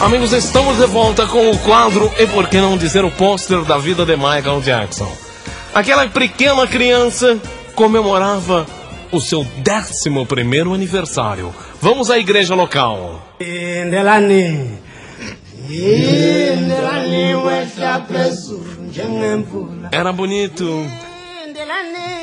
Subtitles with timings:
[0.00, 3.76] Amigos, estamos de volta com o quadro e por que não dizer o pôster da
[3.76, 5.14] vida de Michael Jackson.
[5.74, 7.38] Aquela pequena criança
[7.74, 8.66] comemorava
[9.12, 11.54] o seu 11 primeiro aniversário.
[11.82, 13.36] Vamos à igreja local.
[13.38, 14.78] Indelani,
[15.68, 17.34] indelani.
[19.92, 20.86] Era bonito.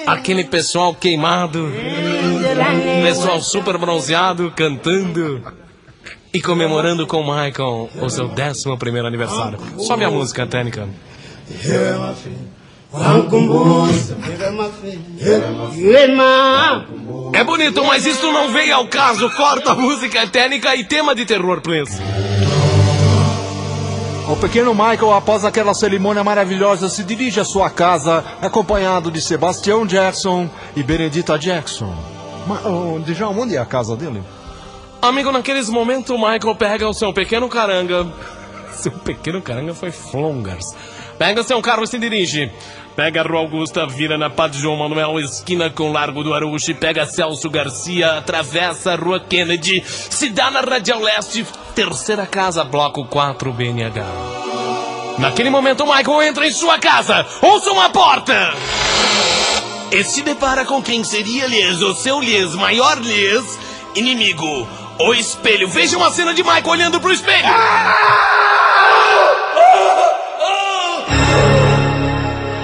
[0.07, 1.71] Aquele pessoal queimado,
[3.03, 5.66] pessoal super bronzeado cantando
[6.37, 9.57] e comemorando com Michael o seu 11 primeiro aniversário.
[9.79, 10.47] Sobe a música.
[15.75, 16.85] Yema.
[17.33, 19.27] É bonito, mas isso não veio ao caso.
[19.31, 21.99] Corta a música técnica e tema de terror, please.
[24.29, 29.87] O pequeno Michael, após aquela cerimônia maravilhosa, se dirige à sua casa, acompanhado de Sebastião
[29.87, 31.95] Jackson e Benedita Jackson.
[32.45, 34.21] Mas, oh, Djalma, onde é a casa dele?
[35.01, 38.07] Amigo, naqueles momentos o Michael pega o seu pequeno caranga.
[38.73, 40.75] Seu pequeno caranga foi Flongers.
[41.17, 42.51] Pega seu carro e se dirige.
[42.95, 47.05] Pega a Rua Augusta, vira na Padre João Manuel, esquina com Largo do Aruxi, pega
[47.05, 51.45] Celso Garcia, atravessa a Rua Kennedy, se dá na Radial Leste,
[51.75, 54.05] terceira casa, bloco 4 BNH.
[55.19, 57.25] Naquele momento, o Michael entra em sua casa.
[57.41, 58.53] Ouçam a porta!
[59.91, 63.59] E se depara com quem seria, lhes, o seu lhes, maior lhes,
[63.95, 64.67] inimigo.
[64.99, 65.67] O espelho.
[65.67, 67.47] Veja uma cena de Michael olhando pro espelho.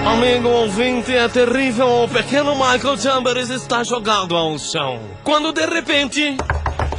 [0.08, 2.04] Amigo ouvinte, é terrível.
[2.04, 5.00] O pequeno Michael Chambers está jogado ao chão.
[5.24, 6.38] Quando de repente.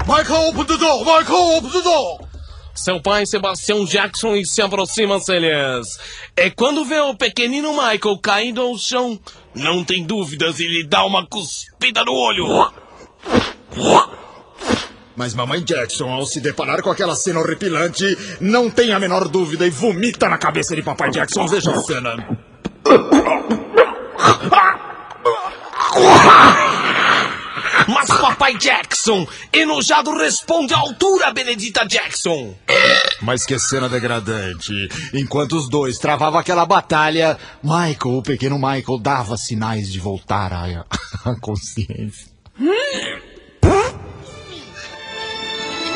[0.07, 0.99] Michael, open the door!
[1.05, 2.21] Michael, open the door!
[2.75, 5.98] Seu pai, Sebastião Jackson, se aproxima deles.
[6.37, 9.19] E quando vê o pequenino Michael caído ao chão,
[9.55, 12.71] não tem dúvidas e lhe dá uma cuspida no olho.
[15.17, 19.67] Mas mamãe Jackson, ao se deparar com aquela cena horripilante, não tem a menor dúvida
[19.67, 21.47] e vomita na cabeça de papai Jackson.
[21.47, 22.39] Veja a cena.
[27.86, 32.55] Mas papai Jackson, enojado, responde à altura, Benedita Jackson.
[33.23, 34.89] Mas que cena degradante.
[35.13, 40.85] Enquanto os dois travavam aquela batalha, Michael, o pequeno Michael, dava sinais de voltar à,
[41.25, 42.35] à consciência.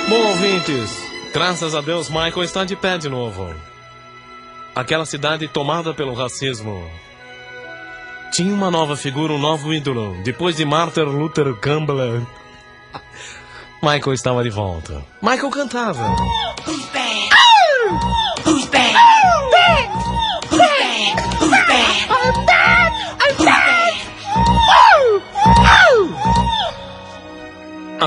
[0.09, 0.91] Bom, ouvintes,
[1.35, 3.55] graças a Deus, Michael está de pé de novo.
[4.75, 6.91] Aquela cidade tomada pelo racismo.
[8.33, 10.17] Tinha uma nova figura, um novo ídolo.
[10.25, 12.27] Depois de Martin Luther Campbell,
[13.83, 15.05] Michael estava de volta.
[15.21, 16.17] Michael cantava.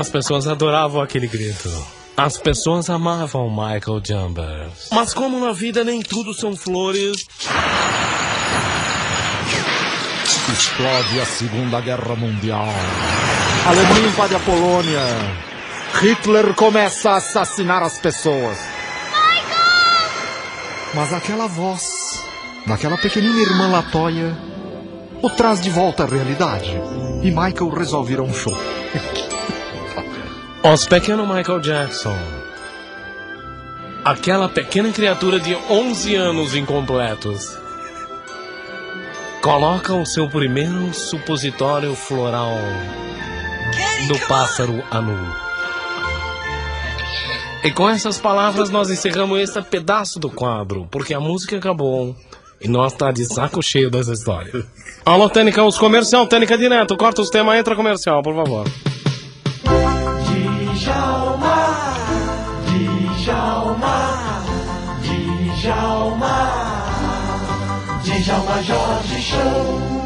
[0.02, 1.70] As pessoas adoravam aquele grito.
[2.16, 4.88] As pessoas amavam Michael Chambers.
[4.90, 7.24] Mas como na vida nem tudo são flores,
[10.52, 12.66] Explode a Segunda Guerra Mundial.
[13.64, 15.00] A Alemanha invade a Polônia.
[16.00, 18.58] Hitler começa a assassinar as pessoas.
[20.94, 22.24] Mas aquela voz
[22.66, 24.36] daquela pequenina irmã Latoya
[25.22, 26.72] o traz de volta à realidade.
[27.22, 28.52] E Michael resolve ir a um show.
[30.64, 32.16] Os pequeno Michael Jackson.
[34.04, 37.58] Aquela pequena criatura de 11 anos incompletos.
[39.42, 42.52] Coloca o seu primeiro supositório floral
[44.06, 45.34] do pássaro anu.
[47.64, 52.14] E com essas palavras nós encerramos esse pedaço do quadro, porque a música acabou
[52.60, 54.64] e nós tá de saco cheio dessa história.
[55.04, 58.91] Alô, Tênica, os comercial, Tênica direto, corta os temas, entra comercial, por favor.
[60.82, 61.46] 小马，
[62.66, 63.86] 吉小 má,
[65.54, 66.26] 小马，
[68.02, 68.44] 小 chào
[69.94, 70.01] má.